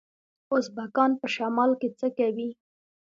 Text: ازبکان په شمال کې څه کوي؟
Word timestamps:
ازبکان 0.57 1.11
په 1.21 1.27
شمال 1.35 1.71
کې 1.79 1.89
څه 1.99 2.07
کوي؟ 2.17 2.49